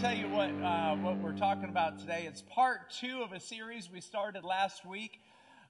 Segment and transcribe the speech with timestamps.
[0.00, 2.24] tell you what uh, what we're talking about today.
[2.26, 5.20] It's part two of a series we started last week.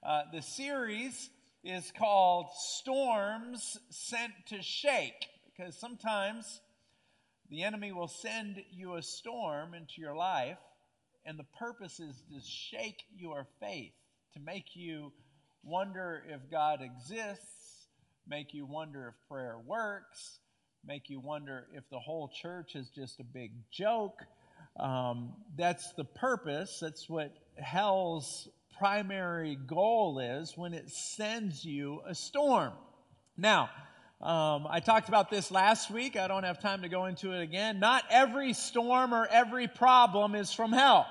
[0.01, 1.29] Uh, the series
[1.65, 6.61] is called "Storms Sent to Shake," because sometimes
[7.49, 10.59] the enemy will send you a storm into your life,
[11.25, 13.91] and the purpose is to shake your faith,
[14.35, 15.11] to make you
[15.61, 17.87] wonder if God exists,
[18.25, 20.39] make you wonder if prayer works
[20.85, 24.23] make you wonder if the whole church is just a big joke.
[24.79, 26.79] Um, that's the purpose.
[26.81, 32.73] That's what hell's primary goal is when it sends you a storm.
[33.37, 33.69] Now,
[34.21, 36.15] um, I talked about this last week.
[36.15, 37.79] I don't have time to go into it again.
[37.79, 41.07] Not every storm or every problem is from hell.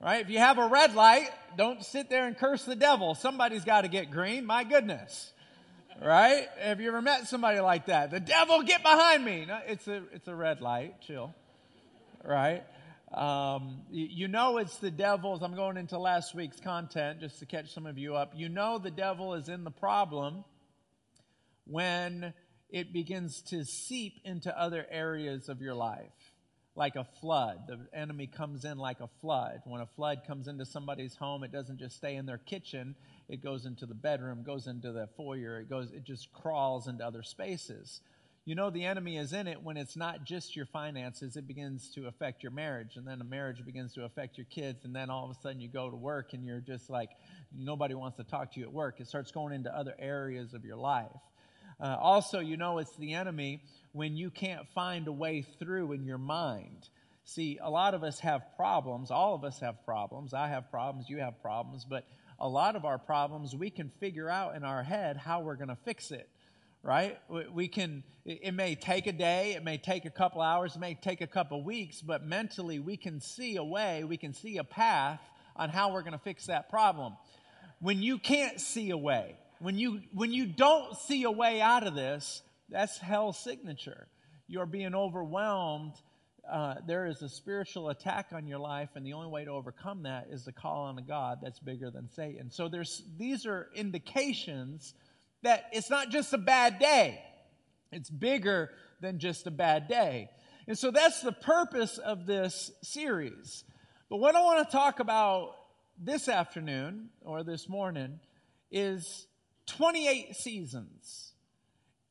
[0.00, 0.20] Right?
[0.20, 3.14] If you have a red light, don't sit there and curse the devil.
[3.14, 4.44] Somebody's got to get green.
[4.44, 5.32] My goodness
[6.02, 6.48] right?
[6.58, 8.10] Have you ever met somebody like that?
[8.10, 9.44] The devil, get behind me.
[9.46, 11.00] No, it's a it's a red light.
[11.00, 11.34] Chill,
[12.24, 12.64] right?
[13.12, 15.42] Um, you know it's the devil's.
[15.42, 18.32] I'm going into last week's content just to catch some of you up.
[18.34, 20.44] You know the devil is in the problem
[21.66, 22.34] when
[22.70, 26.10] it begins to seep into other areas of your life
[26.76, 27.68] like a flood.
[27.68, 29.62] The enemy comes in like a flood.
[29.64, 32.96] When a flood comes into somebody's home, it doesn't just stay in their kitchen,
[33.28, 37.04] it goes into the bedroom, goes into the foyer, it goes it just crawls into
[37.04, 38.00] other spaces.
[38.46, 41.90] You know the enemy is in it when it's not just your finances, it begins
[41.94, 45.08] to affect your marriage, and then a marriage begins to affect your kids, and then
[45.08, 47.08] all of a sudden you go to work and you're just like
[47.56, 49.00] nobody wants to talk to you at work.
[49.00, 51.06] It starts going into other areas of your life.
[51.80, 56.04] Uh, also, you know it's the enemy when you can't find a way through in
[56.04, 56.88] your mind.
[57.24, 59.10] See, a lot of us have problems.
[59.10, 60.34] All of us have problems.
[60.34, 61.08] I have problems.
[61.08, 61.86] You have problems.
[61.88, 62.04] But
[62.38, 65.68] a lot of our problems, we can figure out in our head how we're going
[65.68, 66.28] to fix it,
[66.82, 67.18] right?
[67.52, 70.94] We can, it may take a day, it may take a couple hours, it may
[70.94, 74.64] take a couple weeks, but mentally we can see a way, we can see a
[74.64, 75.20] path
[75.56, 77.16] on how we're going to fix that problem.
[77.80, 81.86] When you can't see a way, when you, when you don't see a way out
[81.86, 84.08] of this, that's hell's signature.
[84.46, 85.94] You're being overwhelmed.
[86.50, 90.02] Uh, there is a spiritual attack on your life, and the only way to overcome
[90.02, 92.50] that is to call on a God that's bigger than Satan.
[92.50, 94.94] So there's these are indications
[95.42, 97.22] that it's not just a bad day;
[97.92, 100.28] it's bigger than just a bad day.
[100.66, 103.64] And so that's the purpose of this series.
[104.08, 105.56] But what I want to talk about
[105.98, 108.20] this afternoon or this morning
[108.70, 109.26] is
[109.66, 111.32] 28 seasons.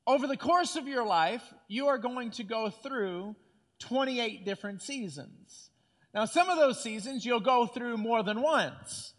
[0.06, 3.36] Over the course of your life, you are going to go through
[3.84, 5.70] 28 different seasons.
[6.14, 9.14] Now, some of those seasons you'll go through more than once.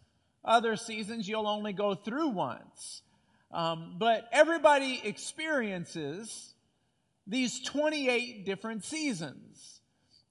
[0.45, 3.03] Other seasons you'll only go through once.
[3.51, 6.55] Um, but everybody experiences
[7.27, 9.81] these 28 different seasons.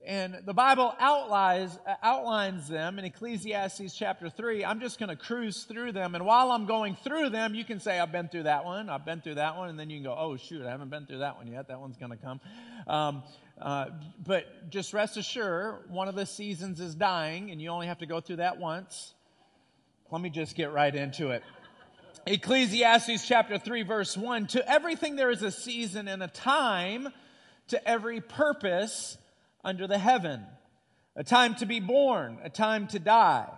[0.06, 4.66] And the Bible outlines, outlines them in Ecclesiastes chapter 3.
[4.66, 6.14] I'm just going to cruise through them.
[6.14, 9.06] And while I'm going through them, you can say, I've been through that one, I've
[9.06, 9.70] been through that one.
[9.70, 11.70] And then you can go, oh, shoot, I haven't been through that one yet.
[11.70, 12.42] That one's going to come.
[12.86, 13.24] Um,
[13.62, 13.88] uh,
[14.26, 18.06] but just rest assured, one of the seasons is dying, and you only have to
[18.06, 19.14] go through that once.
[20.12, 21.44] Let me just get right into it.
[22.26, 27.10] Ecclesiastes chapter 3, verse 1 To everything there is a season and a time,
[27.70, 29.18] to every purpose
[29.64, 30.46] under the heaven.
[31.16, 33.50] A time to be born, a time to die,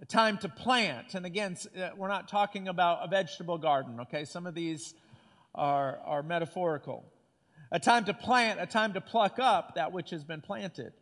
[0.00, 1.14] a time to plant.
[1.14, 4.24] And again, uh, we're not talking about a vegetable garden, okay?
[4.24, 4.94] Some of these
[5.54, 7.04] are, are metaphorical.
[7.72, 10.92] A time to plant, a time to pluck up that which has been planted.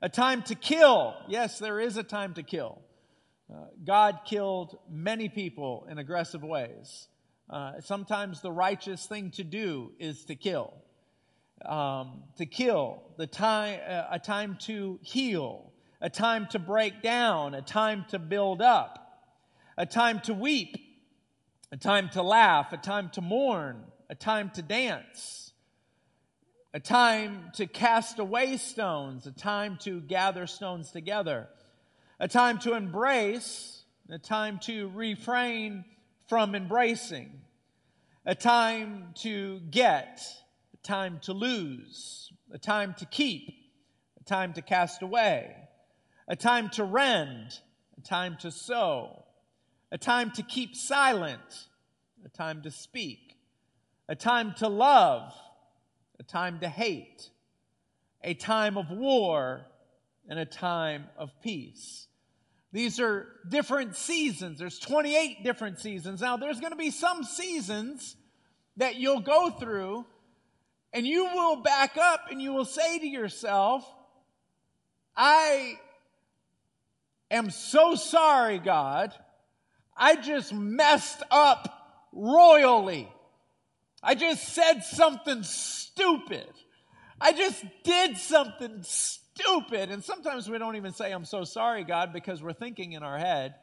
[0.00, 1.14] A time to kill.
[1.28, 2.80] Yes, there is a time to kill.
[3.52, 7.08] Uh, God killed many people in aggressive ways.
[7.48, 10.74] Uh, sometimes the righteous thing to do is to kill
[11.64, 17.54] um, to kill, the time, uh, a time to heal, a time to break down,
[17.54, 19.22] a time to build up,
[19.76, 20.76] a time to weep,
[21.72, 25.45] a time to laugh, a time to mourn, a time to dance,
[26.76, 31.48] a time to cast away stones, a time to gather stones together,
[32.20, 35.86] a time to embrace, a time to refrain
[36.28, 37.32] from embracing,
[38.26, 40.20] a time to get,
[40.74, 43.54] a time to lose, a time to keep,
[44.20, 45.56] a time to cast away,
[46.28, 47.58] a time to rend,
[47.96, 49.24] a time to sow,
[49.90, 51.68] a time to keep silent,
[52.22, 53.38] a time to speak,
[54.10, 55.32] a time to love,
[56.18, 57.28] a time to hate,
[58.22, 59.66] a time of war,
[60.28, 62.06] and a time of peace.
[62.72, 64.58] These are different seasons.
[64.58, 66.20] There's 28 different seasons.
[66.20, 68.16] Now, there's going to be some seasons
[68.76, 70.04] that you'll go through
[70.92, 73.90] and you will back up and you will say to yourself,
[75.16, 75.78] I
[77.30, 79.14] am so sorry, God.
[79.96, 83.08] I just messed up royally.
[84.02, 85.85] I just said something stupid.
[87.20, 89.90] I just did something stupid.
[89.90, 93.18] And sometimes we don't even say, I'm so sorry, God, because we're thinking in our
[93.18, 93.54] head,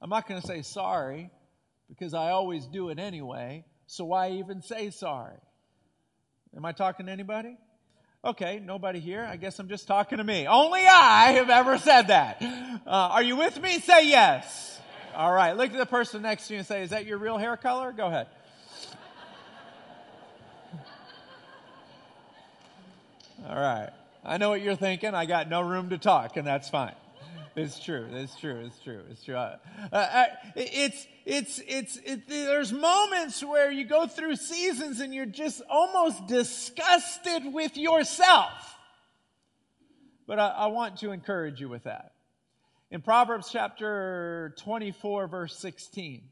[0.00, 1.30] I'm not going to say sorry
[1.88, 3.64] because I always do it anyway.
[3.86, 5.36] So why even say sorry?
[6.56, 7.56] Am I talking to anybody?
[8.24, 9.24] Okay, nobody here.
[9.24, 10.46] I guess I'm just talking to me.
[10.46, 12.42] Only I have ever said that.
[12.42, 13.78] Uh, are you with me?
[13.78, 14.78] Say yes.
[15.14, 17.38] All right, look at the person next to you and say, Is that your real
[17.38, 17.92] hair color?
[17.92, 18.28] Go ahead.
[23.48, 23.90] All right.
[24.24, 25.14] I know what you're thinking.
[25.14, 26.94] I got no room to talk, and that's fine.
[27.56, 28.06] It's true.
[28.12, 28.62] It's true.
[28.66, 29.02] It's true.
[29.10, 29.34] It's true.
[29.34, 29.56] Uh,
[29.92, 35.60] uh, it's, it's, it's, it, there's moments where you go through seasons and you're just
[35.68, 38.76] almost disgusted with yourself.
[40.26, 42.12] But I, I want to encourage you with that.
[42.90, 46.22] In Proverbs chapter 24, verse 16,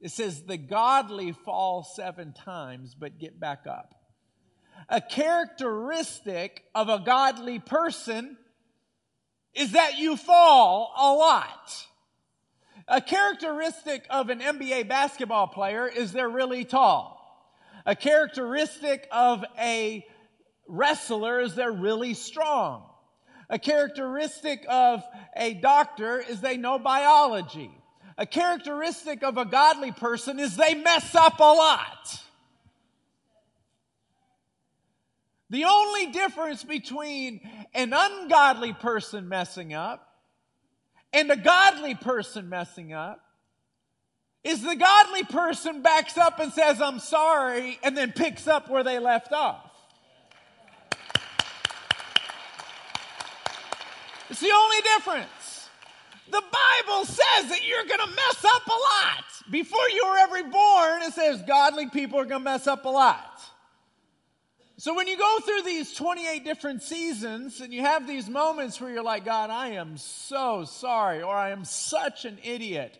[0.00, 3.94] it says, The godly fall seven times, but get back up.
[4.88, 8.36] A characteristic of a godly person
[9.54, 11.86] is that you fall a lot.
[12.88, 17.14] A characteristic of an NBA basketball player is they're really tall.
[17.86, 20.04] A characteristic of a
[20.66, 22.84] wrestler is they're really strong.
[23.50, 25.02] A characteristic of
[25.36, 27.70] a doctor is they know biology.
[28.16, 32.23] A characteristic of a godly person is they mess up a lot.
[35.50, 37.40] The only difference between
[37.74, 40.08] an ungodly person messing up
[41.12, 43.20] and a godly person messing up
[44.42, 48.82] is the godly person backs up and says, I'm sorry, and then picks up where
[48.82, 49.70] they left off.
[54.30, 55.68] It's the only difference.
[56.30, 59.24] The Bible says that you're going to mess up a lot.
[59.50, 62.88] Before you were ever born, it says godly people are going to mess up a
[62.88, 63.33] lot.
[64.76, 68.90] So when you go through these 28 different seasons and you have these moments where
[68.90, 72.98] you're like, God, I am so sorry, or I am such an idiot.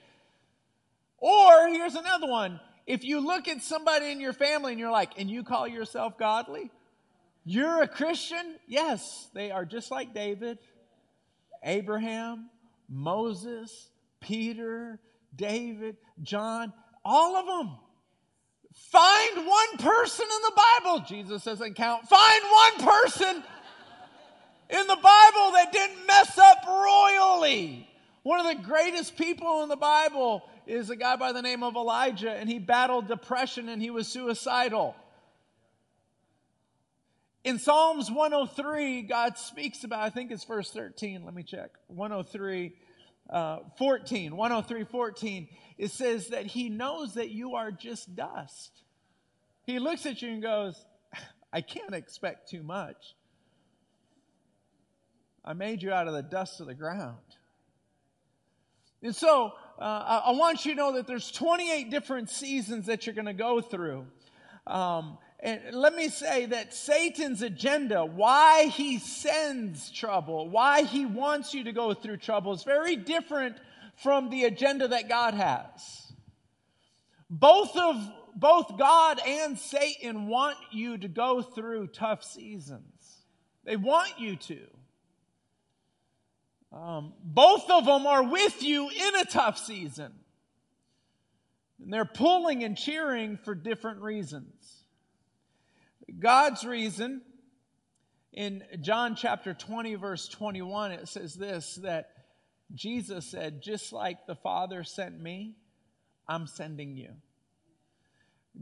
[1.19, 2.61] Or here's another one.
[2.87, 6.17] If you look at somebody in your family and you're like, and you call yourself
[6.17, 6.71] godly,
[7.45, 8.57] you're a Christian?
[8.69, 10.59] Yes, they are just like David,
[11.65, 12.51] Abraham,
[12.89, 13.89] Moses,
[14.21, 15.01] Peter,
[15.35, 16.73] David, John,
[17.05, 17.77] all of them.
[18.75, 21.05] Find one person in the Bible.
[21.07, 22.09] Jesus doesn't count.
[22.09, 23.43] Find one person
[24.71, 27.89] in the Bible that didn't mess up royally.
[28.25, 31.77] One of the greatest people in the Bible is a guy by the name of
[31.77, 34.97] Elijah, and he battled depression and he was suicidal.
[37.45, 41.73] In Psalms 103, God speaks about, I think it's verse 13, let me check.
[41.89, 42.73] 103,
[43.29, 48.73] uh, 14, 103, 14 it says that he knows that you are just dust.
[49.65, 50.85] He looks at you and goes,
[51.53, 53.15] I can't expect too much.
[55.45, 57.19] I made you out of the dust of the ground.
[59.03, 63.15] And so uh, I want you to know that there's 28 different seasons that you're
[63.15, 64.07] going to go through.
[64.67, 71.53] Um, and let me say that Satan's agenda, why he sends trouble, why he wants
[71.53, 73.57] you to go through trouble, is very different
[74.03, 76.13] from the agenda that God has.
[77.31, 77.97] Both of
[78.37, 83.23] both God and Satan want you to go through tough seasons.
[83.65, 84.59] They want you to.
[86.73, 90.13] Um, both of them are with you in a tough season.
[91.81, 94.85] And they're pulling and cheering for different reasons.
[96.19, 97.23] God's reason,
[98.33, 102.11] in John chapter 20, verse 21, it says this that
[102.73, 105.57] Jesus said, just like the Father sent me,
[106.29, 107.11] I'm sending you.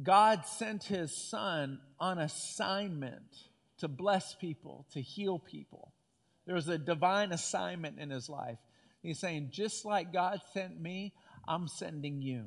[0.02, 3.22] God sent his son on assignment
[3.78, 5.92] to bless people, to heal people.
[6.46, 8.58] There was a divine assignment in his life.
[9.02, 11.12] He's saying, just like God sent me,
[11.46, 12.46] I'm sending you.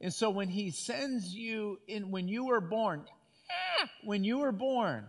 [0.00, 3.04] And so when he sends you in, when you were born,
[3.80, 5.06] eh, when you were born,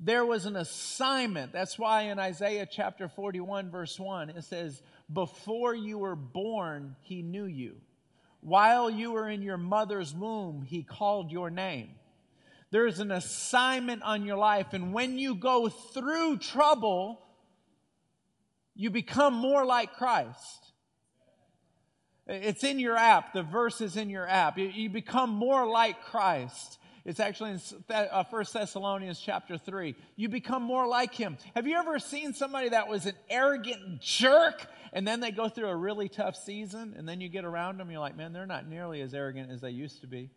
[0.00, 1.52] there was an assignment.
[1.52, 7.20] That's why in Isaiah chapter 41, verse 1, it says, Before you were born, he
[7.20, 7.76] knew you.
[8.40, 11.90] While you were in your mother's womb, he called your name.
[12.70, 17.20] There's an assignment on your life, and when you go through trouble,
[18.74, 20.72] you become more like Christ.
[22.26, 23.34] It's in your app.
[23.34, 24.56] The verse is in your app.
[24.56, 26.78] You become more like Christ.
[27.04, 29.94] It's actually in uh, First Thessalonians chapter 3.
[30.16, 31.38] You become more like him.
[31.54, 35.68] Have you ever seen somebody that was an arrogant jerk and then they go through
[35.68, 38.68] a really tough season and then you get around them, you're like, man, they're not
[38.68, 40.30] nearly as arrogant as they used to be?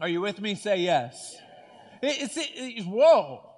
[0.00, 0.54] Are you with me?
[0.54, 1.36] Say yes.
[2.02, 3.50] It's, it, it's whoa.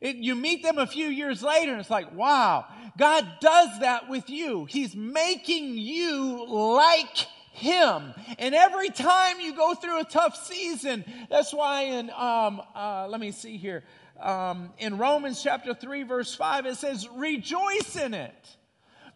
[0.00, 2.64] It, you meet them a few years later and it's like, wow,
[2.96, 4.64] God does that with you.
[4.64, 7.26] He's making you like
[7.60, 8.14] him.
[8.38, 13.20] And every time you go through a tough season, that's why in, um, uh, let
[13.20, 13.84] me see here,
[14.20, 18.56] um, in Romans chapter 3, verse 5, it says, rejoice in it.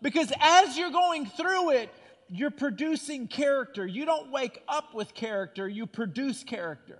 [0.01, 1.91] Because as you're going through it,
[2.29, 3.87] you're producing character.
[3.87, 6.99] You don't wake up with character, you produce character.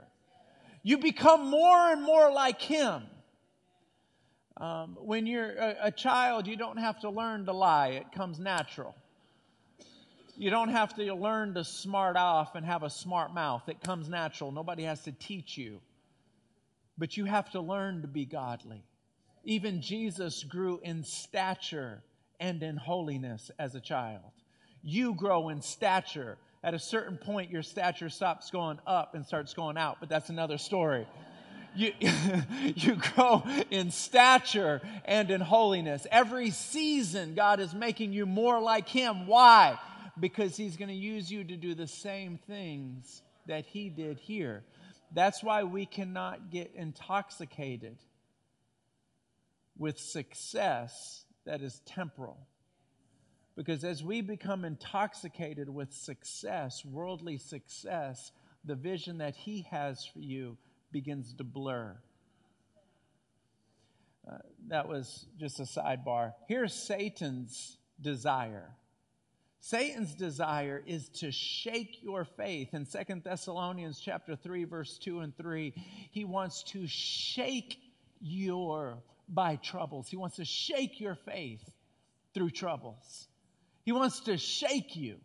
[0.83, 3.05] You become more and more like Him.
[4.59, 8.39] Um, when you're a, a child, you don't have to learn to lie, it comes
[8.39, 8.95] natural.
[10.37, 13.69] You don't have to learn to smart off and have a smart mouth.
[13.69, 14.51] It comes natural.
[14.51, 15.81] Nobody has to teach you.
[16.99, 18.85] But you have to learn to be godly.
[19.45, 22.03] Even Jesus grew in stature
[22.41, 24.33] and in holiness as a child.
[24.83, 26.37] You grow in stature.
[26.63, 30.31] At a certain point, your stature stops going up and starts going out, but that's
[30.31, 31.07] another story.
[31.77, 31.93] You,
[32.75, 36.07] you grow in stature and in holiness.
[36.11, 39.27] Every season, God is making you more like Him.
[39.27, 39.79] Why?
[40.19, 44.65] Because he's going to use you to do the same things that he did here.
[45.13, 47.99] That's why we cannot get intoxicated
[49.77, 52.39] with success that is temporal.
[53.57, 58.33] Because as we become intoxicated with success, worldly success,
[58.65, 60.57] the vision that He has for you
[60.91, 61.97] begins to blur.
[64.29, 66.33] Uh, that was just a sidebar.
[66.49, 68.71] Here's Satan's desire
[69.67, 72.75] Satan's desire is to shake your faith.
[72.75, 75.73] In Second Thessalonians chapter 3 verse 2 and 3,
[76.11, 77.79] he wants to shake
[78.21, 80.07] your by troubles.
[80.07, 81.63] He wants to shake your faith
[82.35, 83.27] through troubles.
[83.87, 85.17] He wants to shake you.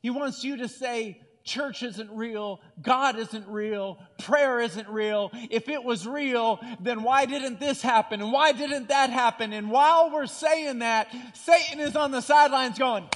[0.00, 5.30] He wants you to say church isn't real, God isn't real, prayer isn't real.
[5.50, 8.22] If it was real, then why didn't this happen?
[8.22, 9.52] And why didn't that happen?
[9.52, 13.06] And while we're saying that, Satan is on the sidelines going,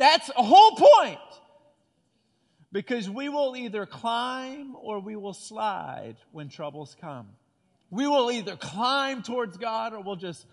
[0.00, 1.18] That's a whole point.
[2.72, 7.28] Because we will either climb or we will slide when troubles come.
[7.90, 10.46] We will either climb towards God or we'll just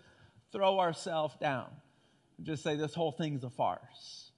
[0.52, 1.68] throw ourselves down
[2.38, 4.32] and just say this whole thing's a farce.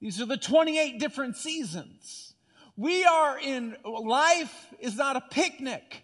[0.00, 2.32] These are the 28 different seasons.
[2.78, 6.02] We are in life is not a picnic.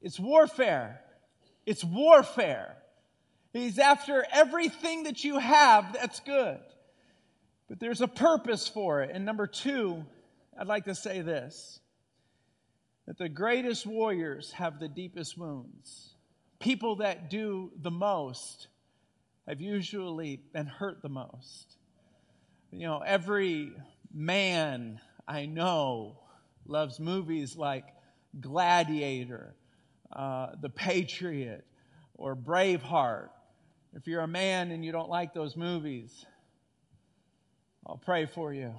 [0.00, 1.02] It's warfare.
[1.66, 2.76] It's warfare.
[3.52, 6.60] He's after everything that you have that's good.
[7.72, 9.12] But there's a purpose for it.
[9.14, 10.04] And number two,
[10.60, 11.80] I'd like to say this
[13.06, 16.16] that the greatest warriors have the deepest wounds.
[16.60, 18.68] People that do the most
[19.48, 21.78] have usually been hurt the most.
[22.70, 23.72] You know, every
[24.12, 26.18] man I know
[26.66, 27.86] loves movies like
[28.38, 29.54] Gladiator,
[30.14, 31.64] uh, The Patriot,
[32.16, 33.30] or Braveheart.
[33.94, 36.26] If you're a man and you don't like those movies,
[37.86, 38.74] I'll pray for you.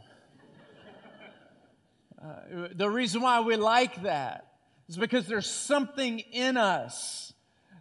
[2.23, 4.47] Uh, the reason why we like that
[4.87, 7.33] is because there's something in us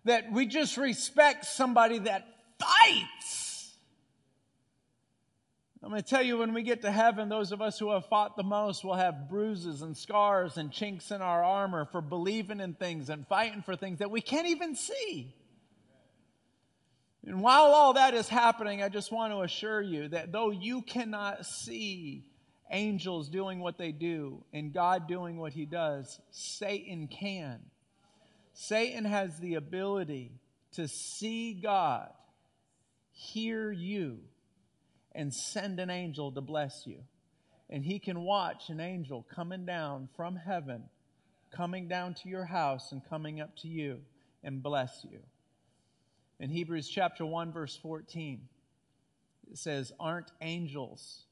[0.05, 2.27] that we just respect somebody that
[2.59, 3.73] fights.
[5.81, 8.07] I'm going to tell you when we get to heaven, those of us who have
[8.07, 12.61] fought the most will have bruises and scars and chinks in our armor for believing
[12.61, 15.35] in things and fighting for things that we can't even see.
[17.27, 20.83] And while all that is happening, I just want to assure you that though you
[20.83, 22.25] cannot see
[22.71, 27.61] angels doing what they do and God doing what he does, Satan can.
[28.55, 30.33] Satan has the ability
[30.73, 32.11] to see God,
[33.13, 34.19] hear you,
[35.15, 36.99] and send an angel to bless you.
[37.71, 40.85] And he can watch an angel coming down from heaven,
[41.51, 44.01] coming down to your house and coming up to you
[44.43, 45.21] and bless you.
[46.43, 48.41] In Hebrews chapter 1, verse 14,
[49.53, 51.27] it says, Aren't angels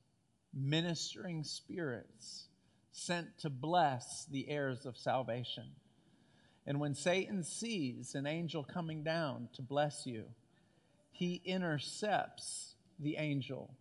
[0.54, 2.44] ministering spirits
[2.92, 5.64] sent to bless the heirs of salvation?
[6.64, 10.26] And when Satan sees an angel coming down to bless you,
[11.10, 13.74] he intercepts the angel,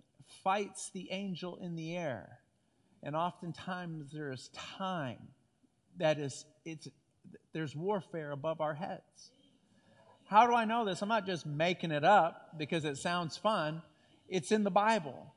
[0.44, 2.40] fights the angel in the air.
[3.04, 5.28] And oftentimes there is time
[5.98, 6.88] that is, it's,
[7.54, 9.32] there's warfare above our heads.
[10.30, 11.02] How do I know this?
[11.02, 13.82] I'm not just making it up because it sounds fun.
[14.28, 15.34] It's in the Bible.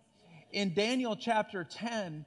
[0.53, 2.27] in Daniel chapter 10,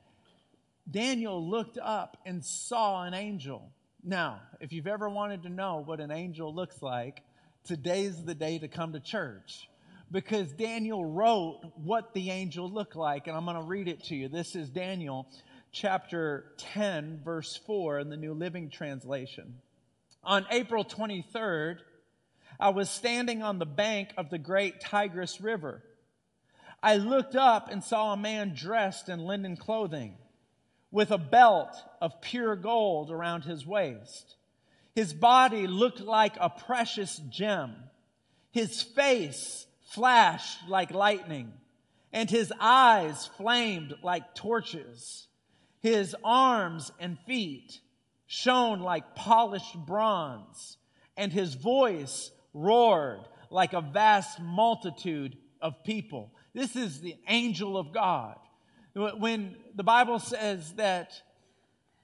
[0.90, 3.72] Daniel looked up and saw an angel.
[4.04, 7.22] Now, if you've ever wanted to know what an angel looks like,
[7.66, 9.70] today's the day to come to church
[10.12, 14.16] because Daniel wrote what the angel looked like, and I'm going to read it to
[14.16, 14.28] you.
[14.28, 15.28] This is Daniel
[15.72, 19.54] chapter 10, verse 4 in the New Living Translation.
[20.24, 21.78] On April 23rd,
[22.60, 25.84] I was standing on the bank of the great Tigris River.
[26.82, 30.18] I looked up and saw a man dressed in linen clothing
[30.92, 34.36] with a belt of pure gold around his waist.
[34.94, 37.76] His body looked like a precious gem.
[38.52, 41.52] His face flashed like lightning,
[42.14, 45.28] and his eyes flamed like torches.
[45.82, 47.82] His arms and feet
[48.26, 50.78] shone like polished bronze,
[51.18, 53.20] and his voice roared
[53.52, 56.34] like a vast multitude of people.
[56.56, 58.38] This is the angel of God.
[58.96, 61.12] When the Bible says that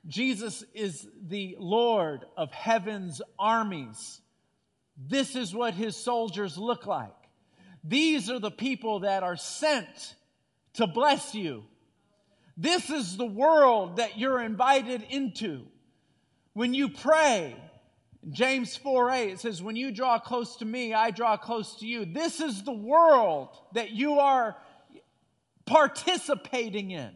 [0.08, 4.20] Jesus is the Lord of heaven's armies,
[4.98, 7.16] this is what his soldiers look like.
[7.84, 10.16] These are the people that are sent
[10.74, 11.64] to bless you.
[12.58, 15.66] This is the world that you're invited into.
[16.54, 17.56] When you pray,
[18.30, 22.06] James 4 8 says, When you draw close to me, I draw close to you.
[22.06, 24.56] This is the world that you are
[25.66, 27.12] participating in.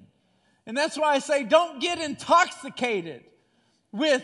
[0.65, 3.23] And that's why I say, don't get intoxicated
[3.91, 4.23] with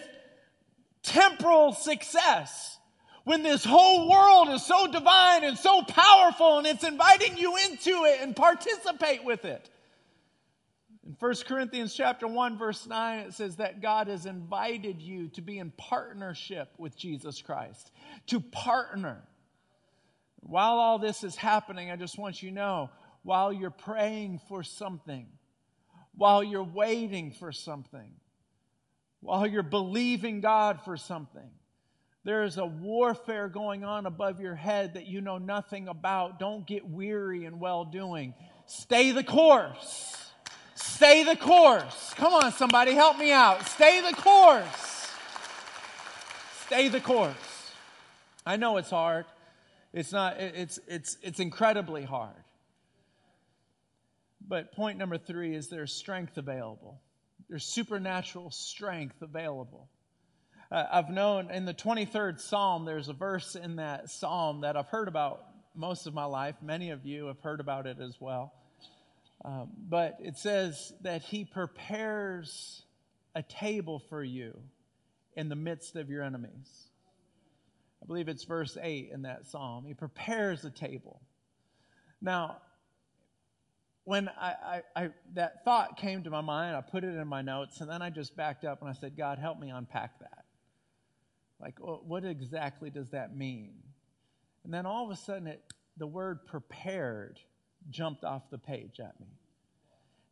[1.03, 2.77] temporal success
[3.23, 8.05] when this whole world is so divine and so powerful and it's inviting you into
[8.05, 9.69] it and participate with it.
[11.05, 15.41] In 1 Corinthians chapter 1 verse 9 it says that God has invited you to
[15.41, 17.91] be in partnership with Jesus Christ,
[18.27, 19.23] to partner.
[20.41, 22.89] While all this is happening, I just want you to know,
[23.23, 25.27] while you're praying for something,
[26.15, 28.11] while you're waiting for something,
[29.21, 31.49] while you're believing God for something,
[32.23, 36.39] there is a warfare going on above your head that you know nothing about.
[36.39, 38.35] Don't get weary in well doing.
[38.67, 40.30] Stay the course.
[41.01, 42.13] Stay the course.
[42.13, 43.65] Come on, somebody, help me out.
[43.65, 45.09] Stay the course.
[46.67, 47.71] Stay the course.
[48.45, 49.25] I know it's hard.
[49.93, 52.43] It's not, it's, it's, it's incredibly hard.
[54.47, 57.01] But point number three is there's strength available.
[57.49, 59.89] There's supernatural strength available.
[60.71, 64.89] Uh, I've known in the 23rd Psalm, there's a verse in that Psalm that I've
[64.89, 66.57] heard about most of my life.
[66.61, 68.53] Many of you have heard about it as well.
[69.43, 72.83] Um, but it says that He prepares
[73.35, 74.57] a table for you
[75.35, 76.89] in the midst of your enemies.
[78.01, 79.85] I believe it's verse 8 in that psalm.
[79.85, 81.21] He prepares a table.
[82.21, 82.57] Now,
[84.03, 87.41] when I, I, I, that thought came to my mind, I put it in my
[87.41, 90.45] notes, and then I just backed up and I said, God, help me unpack that.
[91.59, 93.73] Like, what exactly does that mean?
[94.63, 95.61] And then all of a sudden, it,
[95.97, 97.39] the word prepared
[97.89, 99.27] jumped off the page at me.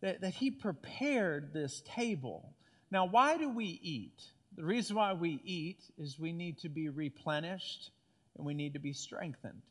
[0.02, 2.54] That, that he prepared this table.
[2.92, 4.22] Now, why do we eat?
[4.56, 7.92] The reason why we eat is we need to be replenished
[8.38, 9.62] and we need to be strengthened.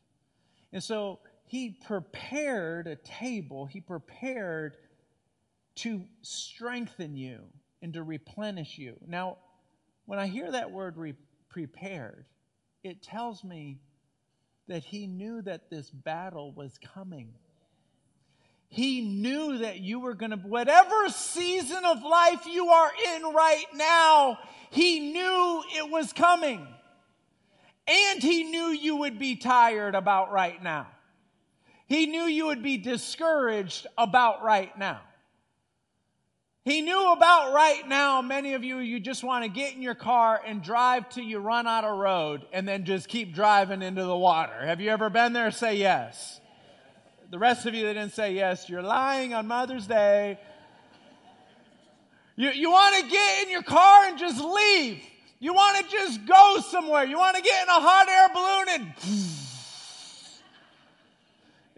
[0.71, 4.77] And so he prepared a table, he prepared
[5.75, 7.39] to strengthen you
[7.81, 8.95] and to replenish you.
[9.07, 9.37] Now,
[10.05, 11.15] when I hear that word re-
[11.49, 12.25] prepared,
[12.83, 13.79] it tells me
[14.67, 17.33] that he knew that this battle was coming.
[18.69, 23.65] He knew that you were going to, whatever season of life you are in right
[23.73, 24.37] now,
[24.69, 26.67] he knew it was coming.
[27.87, 30.87] And he knew you would be tired about right now.
[31.87, 35.01] He knew you would be discouraged about right now.
[36.63, 39.95] He knew about right now, many of you, you just want to get in your
[39.95, 44.03] car and drive till you run out of road and then just keep driving into
[44.03, 44.67] the water.
[44.67, 45.49] Have you ever been there?
[45.49, 46.39] Say yes.
[47.29, 50.39] The rest of you that didn't say yes, you're lying on Mother's Day.
[52.35, 54.99] You, you want to get in your car and just leave.
[55.39, 57.03] You want to just go somewhere.
[57.03, 58.93] You want to get in a hot air balloon and.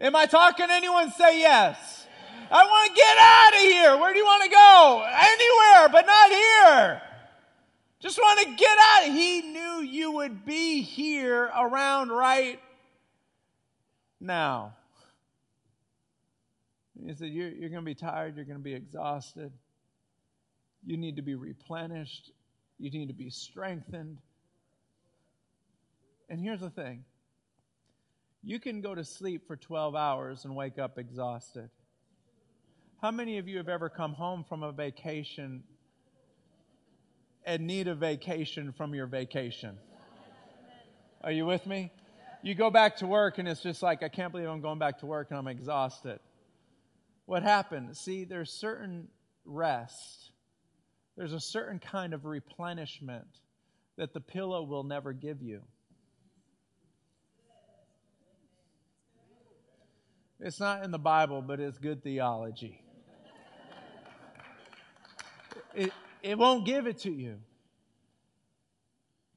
[0.00, 1.12] Am I talking to anyone?
[1.12, 2.06] Say yes.
[2.50, 3.96] I want to get out of here.
[3.98, 5.04] Where do you want to go?
[5.06, 7.02] Anywhere, but not here.
[8.00, 9.04] Just want to get out.
[9.04, 12.58] He knew you would be here around right
[14.18, 14.74] now.
[17.04, 18.36] He said, You're, you're going to be tired.
[18.36, 19.52] You're going to be exhausted.
[20.84, 22.32] You need to be replenished.
[22.78, 24.18] You need to be strengthened.
[26.28, 27.04] And here's the thing
[28.42, 31.70] you can go to sleep for 12 hours and wake up exhausted.
[33.00, 35.62] How many of you have ever come home from a vacation
[37.44, 39.76] and need a vacation from your vacation?
[41.22, 41.92] Are you with me?
[42.42, 44.98] You go back to work and it's just like, I can't believe I'm going back
[45.00, 46.18] to work and I'm exhausted.
[47.26, 47.96] What happened?
[47.96, 49.08] See, there's certain
[49.44, 50.32] rest,
[51.16, 53.26] there's a certain kind of replenishment
[53.96, 55.62] that the pillow will never give you.
[60.40, 62.82] It's not in the Bible, but it's good theology.
[65.74, 67.38] It, it won't give it to you.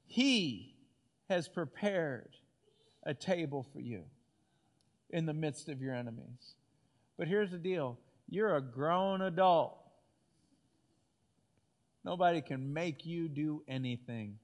[0.06, 0.74] He
[1.28, 2.36] has prepared
[3.04, 4.02] a table for you
[5.10, 6.54] in the midst of your enemies.
[7.16, 7.98] But here's the deal
[8.28, 9.78] you're a grown adult.
[12.04, 14.38] Nobody can make you do anything.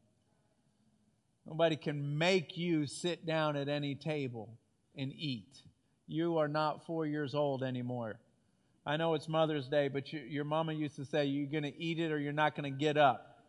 [1.46, 4.48] Nobody can make you sit down at any table
[4.96, 5.62] and eat.
[6.06, 8.18] You are not four years old anymore.
[8.84, 11.76] I know it's Mother's Day, but you, your mama used to say, You're going to
[11.80, 13.44] eat it or you're not going to get up.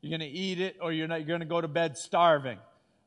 [0.00, 2.58] You're going to eat it or you're, not, you're going to go to bed starving.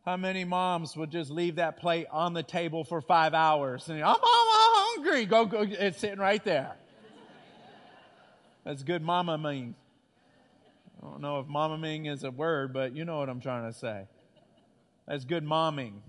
[0.06, 4.04] How many moms would just leave that plate on the table for five hours and,
[4.04, 5.26] I'm, hungry.
[5.26, 6.74] Go, go, it's sitting right there.
[8.64, 9.76] That's good mama ming.
[11.02, 13.78] I don't know if mama is a word, but you know what I'm trying to
[13.78, 14.06] say.
[15.08, 16.02] That's good momming.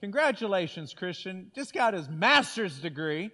[0.00, 1.50] Congratulations, Christian.
[1.54, 3.30] Just got his master's degree.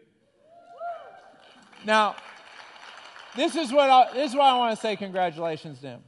[1.85, 2.15] Now,
[3.35, 6.01] this is what I, this is why I want to say congratulations to him.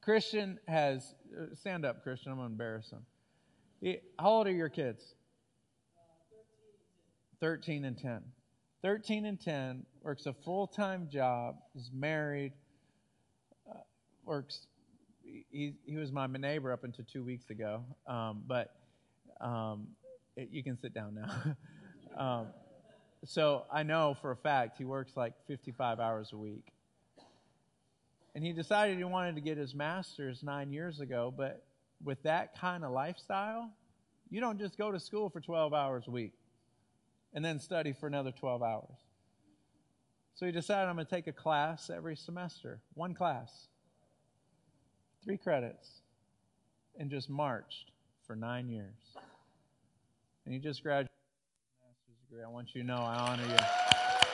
[0.00, 1.14] Christian has
[1.54, 2.32] stand up, Christian.
[2.32, 4.00] I'm going to embarrass him.
[4.18, 5.02] How old are your kids?
[7.40, 8.22] 13 and 10.
[8.82, 12.52] 13 and 10 works a full time job, is married,
[13.68, 13.78] uh,
[14.24, 14.66] works.
[15.22, 18.74] He, he was my neighbor up until two weeks ago, um, but
[19.40, 19.88] um,
[20.36, 21.56] it, you can sit down now.
[22.22, 22.46] um,
[23.24, 26.72] so I know for a fact he works like 55 hours a week.
[28.34, 31.64] And he decided he wanted to get his master's nine years ago, but
[32.04, 33.70] with that kind of lifestyle,
[34.30, 36.34] you don't just go to school for 12 hours a week
[37.34, 38.96] and then study for another 12 hours.
[40.34, 43.68] So he decided I'm going to take a class every semester, one class,
[45.24, 46.02] three credits,
[46.98, 47.90] and just marched
[48.26, 49.16] for nine years
[50.48, 51.10] and he just graduated
[51.84, 54.27] master's degree, I want you to know I honor you.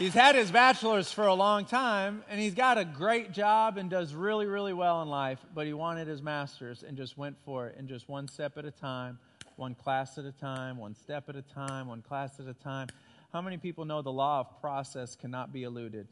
[0.00, 3.90] He's had his bachelor's for a long time, and he's got a great job and
[3.90, 7.66] does really, really well in life, but he wanted his master's and just went for
[7.66, 9.18] it, and just one step at a time,
[9.56, 12.88] one class at a time, one step at a time, one class at a time.
[13.30, 16.08] How many people know the law of process cannot be eluded?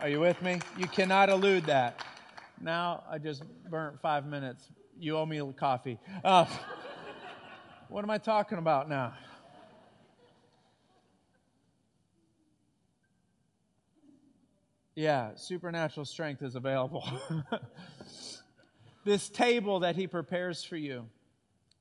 [0.00, 0.58] Are you with me?
[0.76, 2.04] You cannot elude that.
[2.60, 4.68] Now I just burnt five minutes.
[4.98, 6.00] You owe me a coffee.
[6.24, 6.46] Uh,
[7.88, 9.12] what am I talking about now?
[14.94, 17.08] Yeah, supernatural strength is available.
[19.04, 21.06] this table that he prepares for you,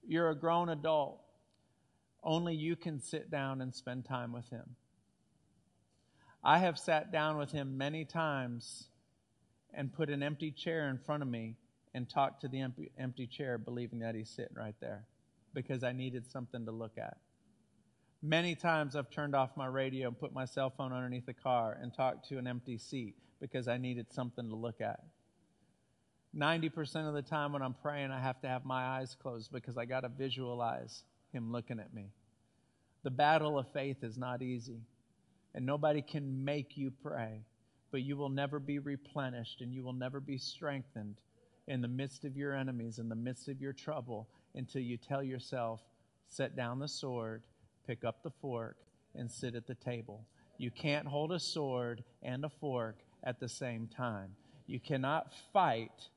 [0.07, 1.19] you're a grown adult.
[2.23, 4.75] Only you can sit down and spend time with him.
[6.43, 8.87] I have sat down with him many times
[9.73, 11.55] and put an empty chair in front of me
[11.93, 12.61] and talked to the
[12.97, 15.05] empty, chair, believing that he's sitting right there
[15.53, 17.17] because I needed something to look at.
[18.21, 21.77] Many times I've turned off my radio and put my cell phone underneath the car
[21.81, 24.99] and talked to an empty seat because I needed something to look at.
[26.35, 29.77] 90% of the time when I'm praying, I have to have my eyes closed because
[29.77, 32.11] I got to visualize Him looking at me.
[33.03, 34.81] The battle of faith is not easy,
[35.55, 37.41] and nobody can make you pray
[37.91, 41.15] but you will never be replenished and you will never be strengthened
[41.67, 45.23] in the midst of your enemies, in the midst of your trouble, until you tell
[45.23, 45.81] yourself,
[46.27, 47.43] set down the sword,
[47.89, 48.77] pick up the fork,
[49.15, 50.23] and sit at the table.
[50.59, 54.35] You can't hold a sword and a fork at the same time.
[54.67, 56.07] You cannot fight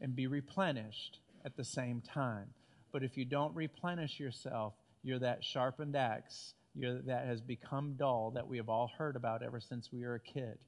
[0.00, 2.48] and be replenished at the same time.
[2.92, 4.74] But if you don't replenish yourself,
[5.04, 9.44] you're that sharpened axe you're, that has become dull that we have all heard about
[9.44, 10.58] ever since we were a kid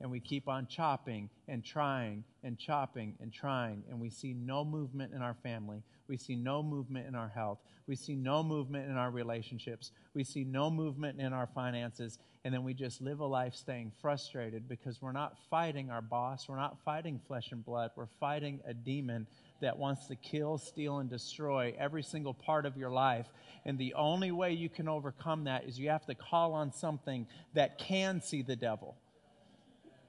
[0.00, 4.64] and we keep on chopping and trying and chopping and trying, and we see no
[4.64, 5.82] movement in our family.
[6.08, 7.58] We see no movement in our health.
[7.86, 9.92] We see no movement in our relationships.
[10.14, 12.18] We see no movement in our finances.
[12.44, 16.48] And then we just live a life staying frustrated because we're not fighting our boss.
[16.48, 17.90] We're not fighting flesh and blood.
[17.94, 19.26] We're fighting a demon
[19.60, 23.26] that wants to kill, steal, and destroy every single part of your life.
[23.66, 27.26] And the only way you can overcome that is you have to call on something
[27.54, 28.96] that can see the devil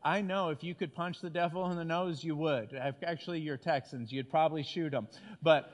[0.04, 2.74] I know if you could punch the devil in the nose, you would.
[3.04, 4.12] Actually, you're Texans.
[4.12, 5.08] You'd probably shoot him.
[5.44, 5.72] But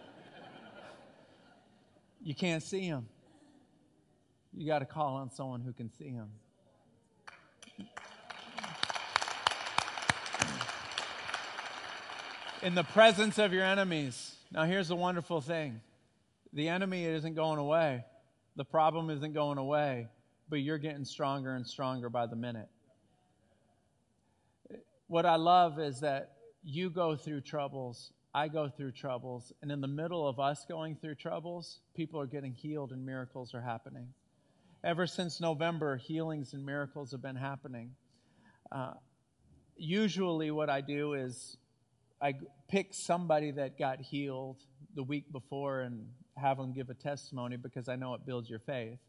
[2.22, 3.08] you can't see him.
[4.54, 6.28] You got to call on someone who can see him.
[12.63, 14.36] In the presence of your enemies.
[14.52, 15.80] Now, here's the wonderful thing
[16.54, 18.04] the enemy isn't going away,
[18.56, 20.08] the problem isn't going away,
[20.50, 22.68] but you're getting stronger and stronger by the minute.
[25.08, 29.80] What I love is that you go through troubles, I go through troubles, and in
[29.80, 34.10] the middle of us going through troubles, people are getting healed and miracles are happening.
[34.84, 37.91] Ever since November, healings and miracles have been happening.
[38.70, 38.93] Uh,
[39.78, 41.56] usually, what I do is
[42.22, 42.34] I
[42.67, 44.58] pick somebody that got healed
[44.93, 48.60] the week before and have them give a testimony because I know it builds your
[48.60, 49.00] faith.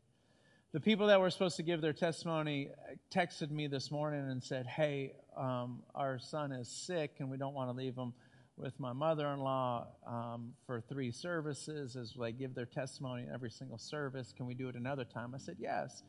[0.73, 2.69] The people that were supposed to give their testimony
[3.11, 7.55] texted me this morning and said, Hey, um, our son is sick and we don't
[7.55, 8.13] want to leave him
[8.59, 13.33] with my mother in law um, for three services as they give their testimony in
[13.33, 14.35] every single service.
[14.37, 15.35] Can we do it another time?
[15.35, 16.03] I said, Yes.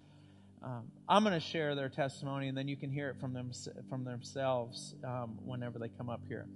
[0.61, 3.51] Um, I'm going to share their testimony and then you can hear it from, them,
[3.87, 6.47] from themselves um, whenever they come up here.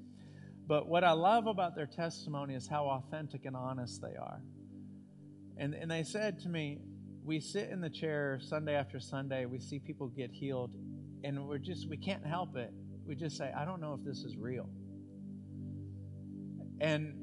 [0.67, 4.41] But what I love about their testimony is how authentic and honest they are.
[5.55, 6.79] And, and they said to me,
[7.25, 10.71] We sit in the chair Sunday after Sunday, we see people get healed,
[11.23, 12.71] and we're just, we can't help it.
[13.07, 14.69] We just say, I don't know if this is real.
[16.81, 17.15] And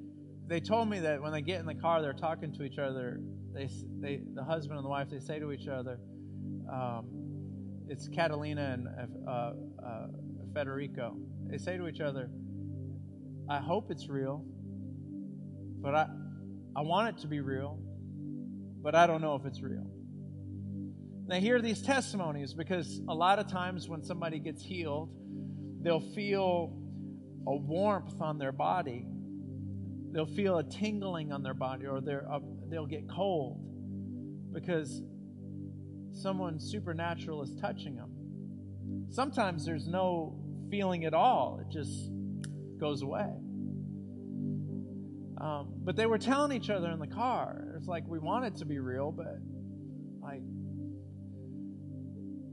[0.47, 3.21] they told me that when they get in the car, they're talking to each other.
[3.53, 3.69] They,
[4.01, 5.99] they, the husband and the wife, they say to each other,
[6.73, 7.07] um,
[7.89, 9.53] it's Catalina and uh,
[9.85, 10.07] uh,
[10.55, 11.17] Federico.
[11.47, 12.31] They say to each other,
[13.51, 14.45] I hope it's real,
[15.83, 16.07] but I,
[16.77, 17.79] I want it to be real,
[18.83, 19.87] but I don't know if it's real.
[21.29, 25.11] They hear these testimonies because a lot of times when somebody gets healed,
[25.81, 26.77] they'll feel
[27.47, 29.07] a warmth on their body.
[30.13, 32.39] They'll feel a tingling on their body, or uh,
[32.69, 33.61] they'll get cold
[34.53, 35.03] because
[36.13, 38.11] someone supernatural is touching them.
[39.11, 40.37] Sometimes there's no
[40.71, 42.11] feeling at all, it just
[42.79, 43.31] goes away.
[45.41, 47.73] Um, but they were telling each other in the car.
[47.77, 49.39] It's like we want it to be real, but
[50.21, 50.43] like,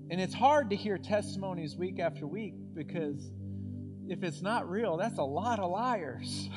[0.09, 3.29] and it's hard to hear testimonies week after week because
[4.07, 6.49] if it's not real, that's a lot of liars.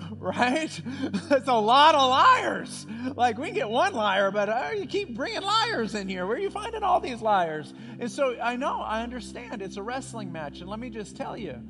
[0.18, 0.80] right?
[1.28, 2.86] That's a lot of liars.
[3.14, 6.26] Like we get one liar, but uh, you keep bringing liars in here.
[6.26, 7.72] Where are you finding all these liars?
[8.00, 9.62] And so I know, I understand.
[9.62, 11.62] It's a wrestling match, and let me just tell you,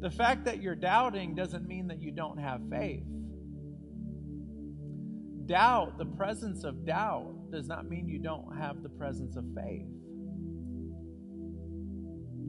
[0.00, 3.04] the fact that you're doubting doesn't mean that you don't have faith.
[5.46, 9.86] Doubt, the presence of doubt, does not mean you don't have the presence of faith.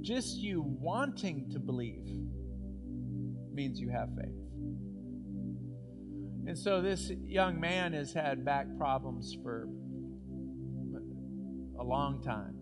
[0.02, 2.08] Just you wanting to believe
[3.54, 4.32] means you have faith.
[6.48, 9.68] And so this young man has had back problems for
[11.80, 12.56] a long time.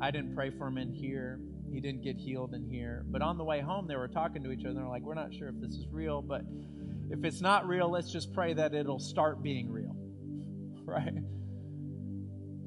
[0.00, 1.40] I didn't pray for him in here
[1.72, 3.04] he didn't get healed in here.
[3.08, 4.74] But on the way home, they were talking to each other.
[4.74, 6.42] They're like, we're not sure if this is real, but
[7.10, 9.96] if it's not real, let's just pray that it'll start being real.
[10.90, 11.22] Right?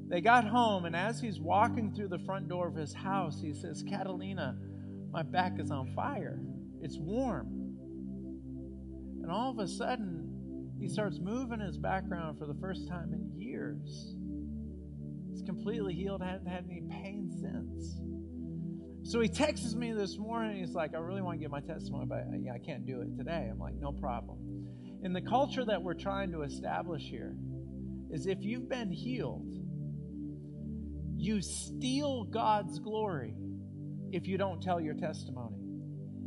[0.08, 3.52] They got home, and as he's walking through the front door of his house, he
[3.52, 4.56] says, Catalina,
[5.10, 6.38] my back is on fire.
[6.80, 7.48] It's warm.
[9.22, 13.30] And all of a sudden, he starts moving his background for the first time in
[13.38, 14.14] years.
[15.30, 17.96] He's completely healed, hadn't had any pain since.
[19.04, 20.56] So he texts me this morning.
[20.56, 23.02] He's like, I really want to give my testimony, but uh, yeah, I can't do
[23.02, 23.48] it today.
[23.50, 24.38] I'm like, no problem.
[25.02, 27.36] In the culture that we're trying to establish here,
[28.10, 29.52] is if you've been healed,
[31.16, 33.34] you steal God's glory
[34.12, 35.56] if you don't tell your testimony.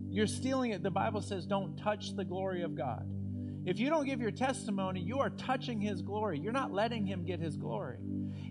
[0.10, 0.84] You're stealing it.
[0.84, 3.10] The Bible says, don't touch the glory of God.
[3.68, 6.40] If you don't give your testimony, you are touching His glory.
[6.40, 7.98] You're not letting Him get His glory.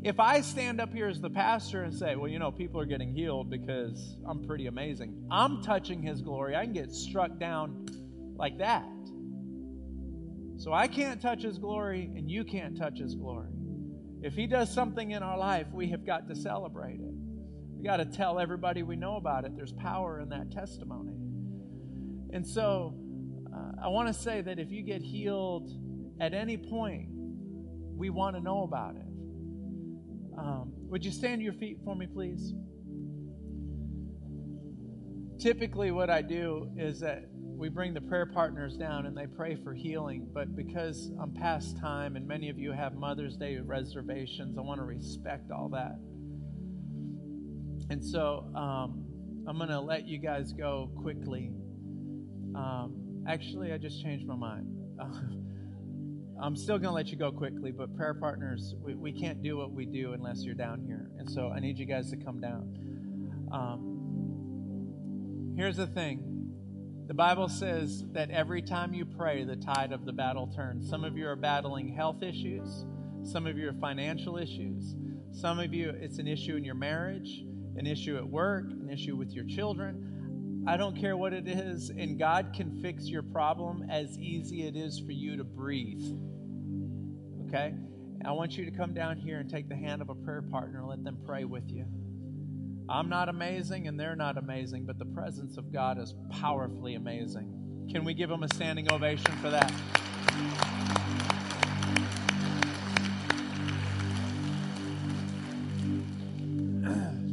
[0.02, 2.85] If I stand up here as the pastor and say, well, you know, people are
[2.85, 6.55] getting healed because I'm pretty amazing, I'm touching his glory.
[6.55, 7.87] I can get struck down
[8.37, 8.85] like that.
[10.59, 13.48] So I can't touch his glory, and you can't touch his glory.
[14.20, 17.14] If he does something in our life, we have got to celebrate it.
[17.74, 19.57] We got to tell everybody we know about it.
[19.57, 21.16] There's power in that testimony.
[22.35, 22.94] And so
[23.57, 25.71] uh, I want to say that if you get healed
[26.21, 27.09] at any point,
[27.97, 29.07] we want to know about it.
[30.38, 32.53] Um, would you stand to your feet for me, please?
[35.38, 39.57] Typically, what I do is that we bring the prayer partners down and they pray
[39.57, 40.29] for healing.
[40.33, 44.79] But because I'm past time and many of you have Mother's Day reservations, I want
[44.81, 45.99] to respect all that.
[47.88, 49.05] And so um,
[49.47, 51.51] I'm going to let you guys go quickly.
[52.55, 54.67] Um, actually, I just changed my mind.
[56.41, 59.57] I'm still going to let you go quickly, but prayer partners, we, we can't do
[59.57, 61.11] what we do unless you're down here.
[61.19, 63.49] And so I need you guys to come down.
[63.53, 63.95] Um,
[65.57, 66.33] here's the thing
[67.07, 70.89] the Bible says that every time you pray, the tide of the battle turns.
[70.89, 72.85] Some of you are battling health issues,
[73.23, 74.97] some of you are financial issues,
[75.31, 77.45] some of you, it's an issue in your marriage,
[77.77, 80.15] an issue at work, an issue with your children.
[80.68, 84.74] I don't care what it is, and God can fix your problem as easy it
[84.74, 86.02] is for you to breathe.
[87.46, 87.72] Okay?
[88.24, 90.81] I want you to come down here and take the hand of a prayer partner
[90.81, 91.87] and let them pray with you.
[92.88, 97.87] I'm not amazing and they're not amazing, but the presence of God is powerfully amazing.
[97.88, 99.72] Can we give them a standing ovation for that?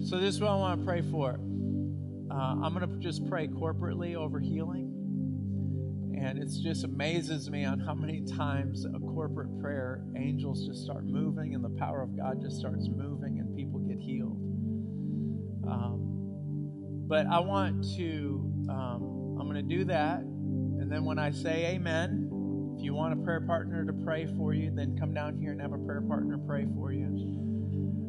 [0.06, 1.40] So, this is what I want to pray for.
[2.34, 4.90] Uh, I'm going to just pray corporately over healing.
[6.20, 11.06] And it just amazes me on how many times a corporate prayer, angels just start
[11.06, 14.40] moving and the power of God just starts moving and people get healed.
[15.70, 16.00] Um,
[17.08, 20.22] but I want to, um, I'm going to do that.
[20.22, 22.30] And then when I say amen,
[22.78, 25.62] if you want a prayer partner to pray for you, then come down here and
[25.62, 27.06] have a prayer partner pray for you.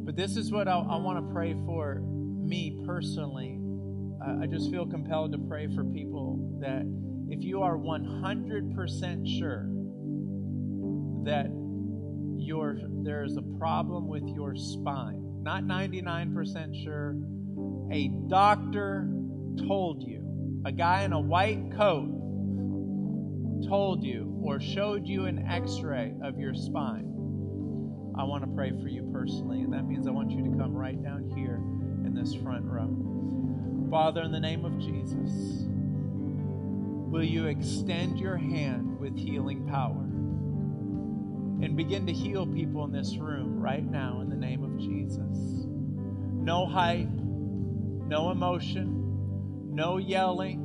[0.05, 3.59] But this is what I, I want to pray for me personally
[4.27, 6.85] I just feel compelled to pray for people that
[7.29, 9.69] if you are 100% sure
[11.25, 11.47] that
[12.39, 17.17] your there is a problem with your spine, not 99% sure,
[17.93, 19.09] a doctor
[19.67, 22.09] told you, a guy in a white coat
[23.69, 27.11] told you or showed you an x-ray of your spine.
[28.17, 30.73] I want to pray for you personally, and that means I want you to come
[30.73, 31.57] right down here
[32.07, 33.14] in this front row.
[33.91, 35.67] Father, in the name of Jesus,
[37.11, 40.03] will you extend your hand with healing power
[41.65, 45.67] and begin to heal people in this room right now in the name of Jesus?
[46.45, 50.61] No hype, no emotion, no yelling.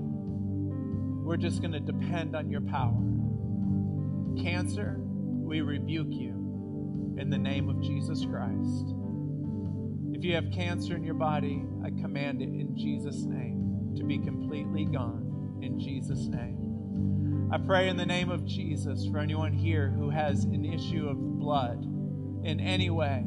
[1.24, 3.04] We're just going to depend on your power.
[4.42, 8.96] Cancer, we rebuke you in the name of Jesus Christ.
[10.20, 14.18] If you have cancer in your body, I command it in Jesus' name to be
[14.18, 17.48] completely gone in Jesus' name.
[17.54, 21.16] I pray in the name of Jesus for anyone here who has an issue of
[21.40, 21.86] blood
[22.44, 23.24] in any way,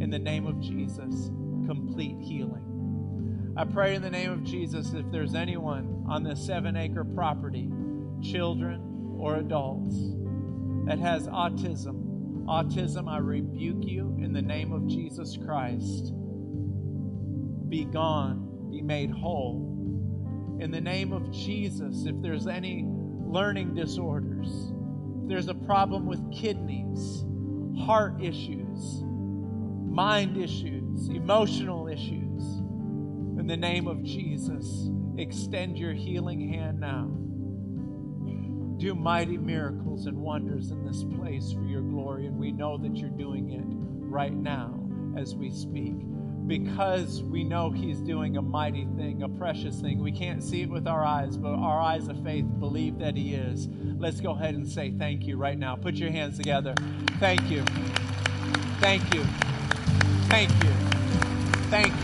[0.00, 1.30] in the name of Jesus,
[1.64, 3.54] complete healing.
[3.56, 7.70] I pray in the name of Jesus if there's anyone on this seven acre property,
[8.22, 9.96] children or adults,
[10.84, 16.12] that has autism, autism, I rebuke you in the name of Jesus Christ
[17.74, 19.58] be gone, be made whole.
[20.60, 24.72] In the name of Jesus, if there's any learning disorders,
[25.20, 27.24] if there's a problem with kidneys,
[27.84, 29.02] heart issues,
[29.90, 32.42] mind issues, emotional issues,
[33.40, 37.10] in the name of Jesus, extend your healing hand now.
[38.78, 42.94] Do mighty miracles and wonders in this place for your glory, and we know that
[42.94, 44.80] you're doing it right now
[45.16, 45.96] as we speak
[46.46, 50.02] because we know He's doing a mighty thing, a precious thing.
[50.02, 53.34] We can't see it with our eyes, but our eyes of faith believe that He
[53.34, 53.68] is.
[53.98, 55.76] Let's go ahead and say thank you right now.
[55.76, 56.74] Put your hands together.
[57.18, 57.62] Thank you.
[58.80, 59.24] Thank you.
[60.28, 60.70] Thank you.
[61.70, 62.03] Thank